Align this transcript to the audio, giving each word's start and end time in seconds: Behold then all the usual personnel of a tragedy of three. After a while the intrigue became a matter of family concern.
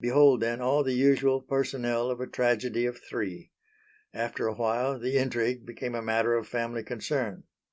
Behold 0.00 0.40
then 0.40 0.60
all 0.60 0.82
the 0.82 0.94
usual 0.96 1.40
personnel 1.40 2.10
of 2.10 2.20
a 2.20 2.26
tragedy 2.26 2.86
of 2.86 2.98
three. 2.98 3.52
After 4.12 4.48
a 4.48 4.54
while 4.54 4.98
the 4.98 5.16
intrigue 5.16 5.64
became 5.64 5.94
a 5.94 6.02
matter 6.02 6.34
of 6.34 6.48
family 6.48 6.82
concern. 6.82 7.44